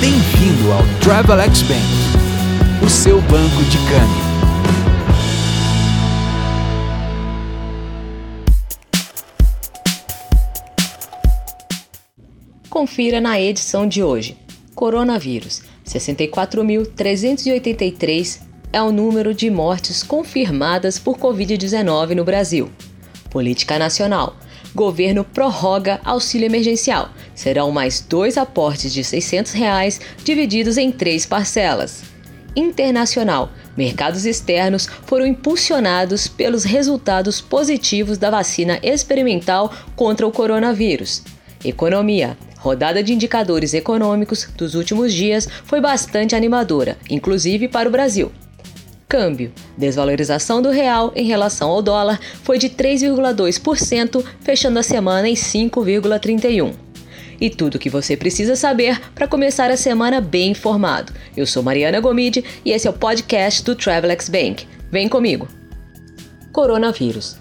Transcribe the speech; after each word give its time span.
Bem-vindo 0.00 0.70
ao 0.70 0.84
Travelex 1.02 1.62
Bank, 1.62 1.82
o 2.86 2.88
seu 2.88 3.20
banco 3.22 3.64
de 3.64 3.78
câmbio. 3.78 4.28
Confira 12.70 13.20
na 13.20 13.40
edição 13.40 13.88
de 13.88 14.04
hoje. 14.04 14.36
Coronavírus. 14.72 15.62
64.383 15.84 18.40
é 18.72 18.80
o 18.80 18.92
número 18.92 19.34
de 19.34 19.50
mortes 19.50 20.04
confirmadas 20.04 21.00
por 21.00 21.18
Covid-19 21.18 22.14
no 22.14 22.24
Brasil. 22.24 22.70
Política 23.30 23.80
Nacional. 23.80 24.36
Governo 24.74 25.24
prorroga 25.24 26.00
auxílio 26.04 26.46
emergencial. 26.46 27.10
Serão 27.34 27.70
mais 27.70 28.00
dois 28.00 28.36
aportes 28.36 28.92
de 28.92 29.02
600 29.02 29.52
reais, 29.52 30.00
divididos 30.22 30.76
em 30.76 30.92
três 30.92 31.24
parcelas. 31.24 32.02
Internacional. 32.54 33.50
Mercados 33.76 34.26
externos 34.26 34.88
foram 35.06 35.26
impulsionados 35.26 36.26
pelos 36.26 36.64
resultados 36.64 37.40
positivos 37.40 38.18
da 38.18 38.30
vacina 38.30 38.78
experimental 38.82 39.72
contra 39.94 40.26
o 40.26 40.32
coronavírus. 40.32 41.22
Economia. 41.64 42.36
Rodada 42.58 43.02
de 43.02 43.12
indicadores 43.12 43.72
econômicos 43.72 44.48
dos 44.56 44.74
últimos 44.74 45.12
dias 45.12 45.48
foi 45.64 45.80
bastante 45.80 46.34
animadora, 46.34 46.98
inclusive 47.08 47.68
para 47.68 47.88
o 47.88 47.92
Brasil. 47.92 48.32
Câmbio: 49.08 49.50
desvalorização 49.76 50.60
do 50.60 50.70
real 50.70 51.12
em 51.16 51.26
relação 51.26 51.70
ao 51.70 51.80
dólar 51.80 52.20
foi 52.42 52.58
de 52.58 52.68
3,2%, 52.68 54.22
fechando 54.40 54.78
a 54.78 54.82
semana 54.82 55.28
em 55.28 55.34
5,31. 55.34 56.74
E 57.40 57.48
tudo 57.48 57.76
o 57.76 57.78
que 57.78 57.88
você 57.88 58.16
precisa 58.16 58.54
saber 58.54 59.00
para 59.14 59.28
começar 59.28 59.70
a 59.70 59.76
semana 59.76 60.20
bem 60.20 60.50
informado. 60.50 61.12
Eu 61.36 61.46
sou 61.46 61.62
Mariana 61.62 62.00
Gomide 62.00 62.44
e 62.64 62.72
esse 62.72 62.86
é 62.86 62.90
o 62.90 62.92
podcast 62.92 63.62
do 63.62 63.74
Travelex 63.74 64.28
Bank. 64.28 64.66
Vem 64.90 65.08
comigo. 65.08 65.48
Coronavírus. 66.52 67.36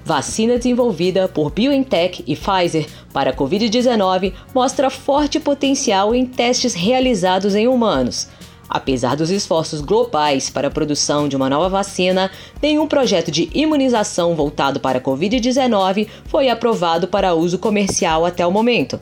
Vacina 0.05 0.57
desenvolvida 0.57 1.29
por 1.29 1.53
BioNTech 1.53 2.25
e 2.27 2.35
Pfizer 2.35 2.89
para 3.13 3.31
a 3.31 3.37
Covid-19 3.37 4.33
mostra 4.55 4.91
forte 4.91 5.39
potencial 5.39 6.13
em 6.15 6.25
testes 6.27 6.75
realizados 6.75 7.55
em 7.55 7.69
humanos. 7.69 8.27
Apesar 8.71 9.17
dos 9.17 9.31
esforços 9.31 9.81
globais 9.81 10.49
para 10.49 10.69
a 10.69 10.71
produção 10.71 11.27
de 11.27 11.35
uma 11.35 11.51
nova 11.51 11.69
vacina, 11.69 12.31
nenhum 12.63 12.87
projeto 12.87 13.29
de 13.29 13.51
imunização 13.53 14.37
voltado 14.37 14.79
para 14.79 14.99
a 14.99 15.03
Covid-19 15.03 16.07
foi 16.27 16.49
aprovado 16.49 17.09
para 17.09 17.35
uso 17.35 17.59
comercial 17.59 18.25
até 18.25 18.47
o 18.47 18.53
momento. 18.53 19.01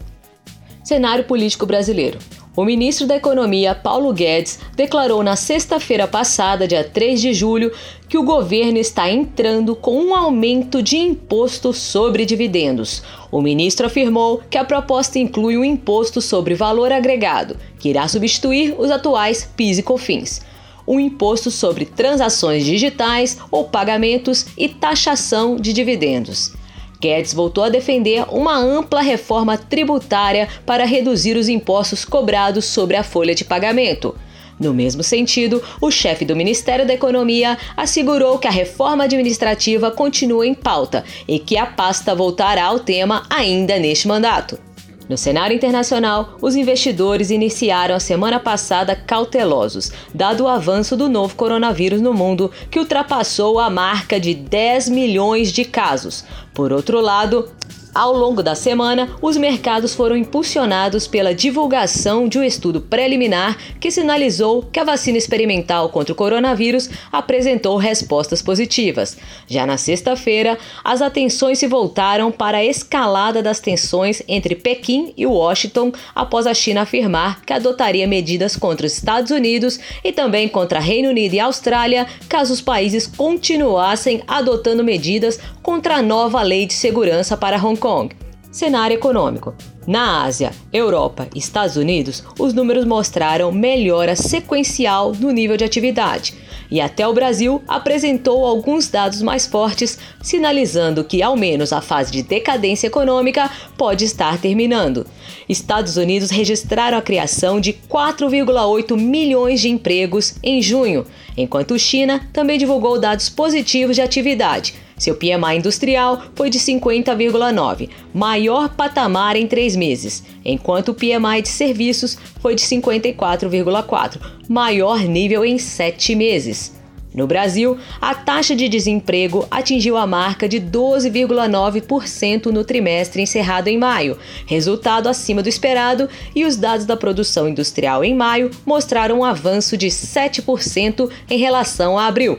Cenário 0.83 1.25
político 1.25 1.66
brasileiro. 1.66 2.19
O 2.58 2.64
ministro 2.64 3.06
da 3.06 3.14
Economia, 3.14 3.72
Paulo 3.72 4.12
Guedes, 4.12 4.58
declarou 4.74 5.22
na 5.22 5.36
sexta-feira 5.36 6.08
passada, 6.08 6.66
dia 6.66 6.82
3 6.82 7.20
de 7.20 7.32
julho, 7.32 7.70
que 8.08 8.18
o 8.18 8.24
governo 8.24 8.78
está 8.78 9.08
entrando 9.08 9.76
com 9.76 9.96
um 9.96 10.12
aumento 10.12 10.82
de 10.82 10.96
imposto 10.96 11.72
sobre 11.72 12.26
dividendos. 12.26 13.00
O 13.30 13.40
ministro 13.40 13.86
afirmou 13.86 14.42
que 14.50 14.58
a 14.58 14.64
proposta 14.64 15.20
inclui 15.20 15.56
um 15.56 15.62
imposto 15.62 16.20
sobre 16.20 16.56
valor 16.56 16.90
agregado, 16.90 17.56
que 17.78 17.91
irá 17.91 18.08
substituir 18.08 18.74
os 18.76 18.91
atuais 18.91 19.48
PIS 19.56 19.78
e 19.78 19.82
COFINS 19.84 20.41
um 20.84 20.98
imposto 20.98 21.50
sobre 21.50 21.84
transações 21.84 22.64
digitais 22.64 23.36
ou 23.50 23.64
pagamentos 23.64 24.47
e 24.56 24.70
taxação 24.70 25.56
de 25.56 25.74
dividendos. 25.74 26.54
Guedes 27.00 27.32
voltou 27.32 27.64
a 27.64 27.69
defender 27.69 28.25
uma 28.31 28.56
ampla 28.56 29.00
reforma 29.00 29.56
tributária 29.56 30.48
para 30.66 30.84
reduzir 30.84 31.36
os 31.36 31.48
impostos 31.48 32.04
cobrados 32.04 32.64
sobre 32.64 32.97
a 32.97 33.04
folha 33.04 33.34
de 33.34 33.44
pagamento. 33.44 34.14
No 34.59 34.75
mesmo 34.75 35.04
sentido, 35.04 35.62
o 35.81 35.91
chefe 35.91 36.25
do 36.25 36.34
Ministério 36.34 36.84
da 36.84 36.94
Economia 36.94 37.56
assegurou 37.76 38.38
que 38.38 38.48
a 38.48 38.50
reforma 38.50 39.04
administrativa 39.04 39.91
continua 39.91 40.47
em 40.47 40.54
pauta 40.54 41.04
e 41.28 41.38
que 41.38 41.56
a 41.56 41.64
pasta 41.64 42.14
voltará 42.14 42.64
ao 42.64 42.81
tema 42.81 43.22
ainda 43.30 43.78
neste 43.78 44.09
mandato. 44.09 44.67
No 45.08 45.16
cenário 45.16 45.56
internacional, 45.56 46.36
os 46.42 46.54
investidores 46.54 47.30
iniciaram 47.30 47.94
a 47.94 48.00
semana 48.00 48.38
passada 48.38 48.94
cautelosos, 48.94 49.91
dado 50.14 50.44
o 50.44 50.48
avanço 50.48 50.96
do 50.96 51.08
novo 51.08 51.34
coronavírus 51.34 52.00
no 52.00 52.12
mundo, 52.12 52.50
que 52.70 52.78
ultrapassou 52.78 53.58
a 53.58 53.70
marca 53.70 54.20
de 54.20 54.34
10 54.34 54.91
milhões 54.91 55.50
de 55.50 55.64
casos. 55.64 56.24
Por 56.52 56.74
outro 56.74 57.00
lado, 57.00 57.48
ao 57.94 58.12
longo 58.12 58.43
da 58.43 58.54
semana, 58.54 59.09
os 59.21 59.37
mercados 59.37 59.94
foram 59.94 60.16
impulsionados 60.16 61.06
pela 61.06 61.34
divulgação 61.34 62.28
de 62.28 62.38
um 62.38 62.43
estudo 62.43 62.81
preliminar 62.81 63.56
que 63.81 63.91
sinalizou 63.91 64.62
que 64.62 64.78
a 64.78 64.84
vacina 64.84 65.19
experimental 65.19 65.88
contra 65.88 66.12
o 66.12 66.16
coronavírus 66.16 66.88
apresentou 67.10 67.77
respostas 67.77 68.41
positivas. 68.41 69.16
Já 69.47 69.66
na 69.66 69.77
sexta-feira, 69.77 70.59
as 70.84 71.03
atenções 71.03 71.59
se 71.59 71.66
voltaram 71.66 72.31
para 72.31 72.59
a 72.59 72.65
escalada 72.65 73.43
das 73.43 73.60
tensões 73.60 74.22
entre 74.28 74.54
Pequim 74.54 75.12
e 75.16 75.27
Washington 75.27 75.93
após 76.15 76.47
a 76.47 76.54
China 76.54 76.82
afirmar 76.82 77.43
que 77.44 77.53
adotaria 77.53 78.06
medidas 78.06 78.56
contra 78.56 78.87
os 78.87 78.93
Estados 78.93 79.31
Unidos 79.31 79.81
e 80.04 80.12
também 80.12 80.48
contra 80.48 80.78
Reino 80.78 81.09
Unido 81.09 81.34
e 81.34 81.41
Austrália 81.41 82.06
caso 82.28 82.53
os 82.53 82.60
países 82.60 83.06
continuassem 83.06 84.22
adotando 84.27 84.84
medidas 84.84 85.38
contra 85.62 85.97
a 85.97 86.03
nova 86.03 86.43
lei 86.43 86.66
de 86.66 86.75
segurança 86.75 87.37
para 87.37 87.56
Hong 87.56 87.78
Kong. 87.78 87.88
Kong. 87.88 88.15
Cenário 88.50 88.94
econômico. 88.94 89.54
Na 89.87 90.25
Ásia, 90.25 90.50
Europa 90.71 91.26
e 91.34 91.38
Estados 91.38 91.76
Unidos, 91.76 92.22
os 92.38 92.53
números 92.53 92.84
mostraram 92.84 93.50
melhora 93.50 94.15
sequencial 94.15 95.15
no 95.19 95.31
nível 95.31 95.56
de 95.56 95.65
atividade. 95.65 96.34
E 96.71 96.82
até 96.82 97.09
o 97.09 97.15
Brasil 97.15 97.62
apresentou 97.66 98.44
alguns 98.44 98.88
dados 98.88 99.22
mais 99.22 99.47
fortes, 99.47 99.98
sinalizando 100.21 101.03
que 101.03 101.22
ao 101.22 101.34
menos 101.34 101.72
a 101.72 101.81
fase 101.81 102.12
de 102.12 102.22
decadência 102.22 102.88
econômica 102.88 103.50
pode 103.78 104.04
estar 104.04 104.37
terminando. 104.38 105.06
Estados 105.48 105.97
Unidos 105.97 106.28
registraram 106.28 106.98
a 106.98 107.03
criação 107.03 107.59
de 107.59 107.72
4,8 107.72 108.98
milhões 108.98 109.62
de 109.62 109.71
empregos 109.71 110.34
em 110.43 110.60
junho, 110.60 111.06
enquanto 111.38 111.78
China 111.78 112.21
também 112.34 112.59
divulgou 112.59 113.00
dados 113.00 113.31
positivos 113.31 113.97
de 113.97 114.03
atividade 114.03 114.75
seu 114.98 115.14
PMI 115.14 115.59
industrial 115.59 116.22
foi 116.34 116.50
de 116.50 116.59
50,9, 116.59 117.88
maior 118.12 118.69
patamar 118.70 119.36
em 119.36 119.47
três 119.47 119.76
meses, 119.76 120.25
enquanto 120.44 120.91
o 120.91 120.94
PMI 120.94 121.42
de 121.42 121.48
serviços 121.48 122.19
foi 122.41 122.54
de 122.54 122.62
54,4, 122.62 124.20
maior 124.48 125.00
nível 125.00 125.44
em 125.44 125.59
sete 125.59 126.14
meses. 126.14 126.76
No 127.14 127.26
Brasil, 127.26 127.78
a 128.00 128.14
taxa 128.14 128.54
de 128.54 128.69
desemprego 128.69 129.47
atingiu 129.50 129.97
a 129.97 130.06
marca 130.06 130.48
de 130.48 130.60
12,9% 130.60 132.47
no 132.47 132.62
trimestre 132.62 133.22
encerrado 133.22 133.69
em 133.69 133.78
maio, 133.78 134.19
resultado 134.47 135.09
acima 135.09 135.42
do 135.42 135.48
esperado, 135.48 136.09
e 136.34 136.44
os 136.44 136.56
dados 136.56 136.86
da 136.86 136.97
produção 136.97 137.48
industrial 137.48 138.04
em 138.04 138.15
maio 138.15 138.50
mostraram 138.65 139.20
um 139.20 139.25
avanço 139.25 139.76
de 139.76 139.88
7% 139.88 141.10
em 141.30 141.38
relação 141.38 141.98
a 141.98 142.06
abril. 142.06 142.38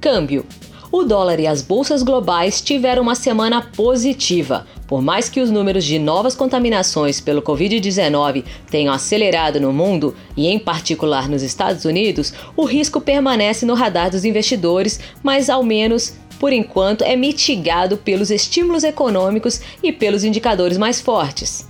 Câmbio 0.00 0.44
o 0.96 1.02
dólar 1.02 1.40
e 1.40 1.46
as 1.46 1.60
bolsas 1.60 2.04
globais 2.04 2.60
tiveram 2.60 3.02
uma 3.02 3.16
semana 3.16 3.60
positiva. 3.60 4.64
Por 4.86 5.02
mais 5.02 5.28
que 5.28 5.40
os 5.40 5.50
números 5.50 5.84
de 5.84 5.98
novas 5.98 6.36
contaminações 6.36 7.20
pelo 7.20 7.42
Covid-19 7.42 8.44
tenham 8.70 8.94
acelerado 8.94 9.60
no 9.60 9.72
mundo 9.72 10.14
e, 10.36 10.46
em 10.46 10.56
particular, 10.56 11.28
nos 11.28 11.42
Estados 11.42 11.84
Unidos, 11.84 12.32
o 12.56 12.64
risco 12.64 13.00
permanece 13.00 13.66
no 13.66 13.74
radar 13.74 14.08
dos 14.08 14.24
investidores, 14.24 15.00
mas 15.20 15.50
ao 15.50 15.64
menos 15.64 16.14
por 16.38 16.52
enquanto 16.52 17.02
é 17.02 17.16
mitigado 17.16 17.96
pelos 17.96 18.30
estímulos 18.30 18.84
econômicos 18.84 19.60
e 19.82 19.92
pelos 19.92 20.22
indicadores 20.22 20.78
mais 20.78 21.00
fortes. 21.00 21.66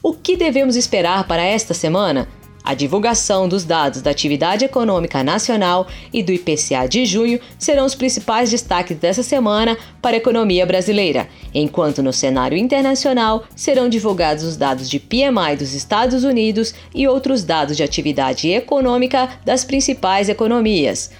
O 0.00 0.12
que 0.12 0.36
devemos 0.36 0.76
esperar 0.76 1.26
para 1.26 1.42
esta 1.42 1.74
semana? 1.74 2.28
A 2.66 2.74
divulgação 2.74 3.48
dos 3.48 3.62
dados 3.62 4.02
da 4.02 4.10
atividade 4.10 4.64
econômica 4.64 5.22
nacional 5.22 5.86
e 6.12 6.20
do 6.20 6.32
IPCA 6.32 6.88
de 6.88 7.06
junho 7.06 7.38
serão 7.56 7.86
os 7.86 7.94
principais 7.94 8.50
destaques 8.50 8.96
dessa 8.96 9.22
semana 9.22 9.78
para 10.02 10.16
a 10.16 10.18
economia 10.18 10.66
brasileira, 10.66 11.28
enquanto 11.54 12.02
no 12.02 12.12
cenário 12.12 12.58
internacional 12.58 13.44
serão 13.54 13.88
divulgados 13.88 14.42
os 14.42 14.56
dados 14.56 14.90
de 14.90 14.98
PMI 14.98 15.54
dos 15.56 15.74
Estados 15.74 16.24
Unidos 16.24 16.74
e 16.92 17.06
outros 17.06 17.44
dados 17.44 17.76
de 17.76 17.84
atividade 17.84 18.50
econômica 18.50 19.28
das 19.44 19.64
principais 19.64 20.28
economias. 20.28 21.12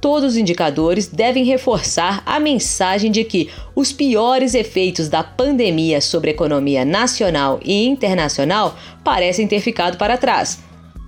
todos 0.00 0.32
os 0.32 0.36
indicadores 0.36 1.08
devem 1.08 1.44
reforçar 1.44 2.22
a 2.24 2.38
mensagem 2.38 3.10
de 3.10 3.24
que 3.24 3.50
os 3.74 3.92
piores 3.92 4.54
efeitos 4.54 5.08
da 5.08 5.24
pandemia 5.24 6.00
sobre 6.00 6.30
a 6.30 6.32
economia 6.32 6.84
nacional 6.84 7.58
e 7.62 7.86
internacional 7.86 8.76
parecem 9.02 9.48
ter 9.48 9.60
ficado 9.60 9.98
para 9.98 10.16
trás. 10.16 10.65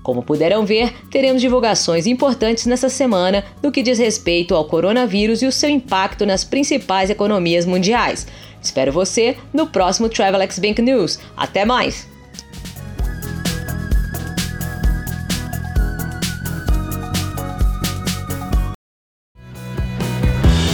Como 0.08 0.22
puderam 0.22 0.64
ver, 0.64 0.94
teremos 1.10 1.43
divulgações 1.43 2.06
importantes 2.06 2.64
nessa 2.64 2.88
semana 2.88 3.44
no 3.62 3.70
que 3.70 3.82
diz 3.82 3.99
respeito 3.99 4.55
ao 4.55 4.64
coronavírus 4.64 5.43
e 5.43 5.46
o 5.46 5.52
seu 5.52 5.69
impacto 5.69 6.25
nas 6.25 6.44
principais 6.44 7.10
economias 7.10 7.66
mundiais. 7.66 8.26
Espero 8.62 8.90
você 8.90 9.37
no 9.52 9.66
próximo 9.66 10.08
Travelex 10.08 10.58
Bank 10.60 10.81
News. 10.81 11.19
Até 11.37 11.66
mais! 11.66 12.08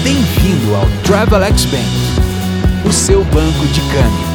Bem-vindo 0.05 0.77
ao 0.77 0.87
Travelex 1.05 1.65
Bank, 1.65 2.89
o 2.89 2.93
seu 2.93 3.25
banco 3.25 3.67
de 3.67 3.81
câmbio. 3.81 4.34